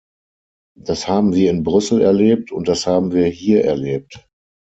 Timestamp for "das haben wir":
0.79-1.51, 2.67-3.27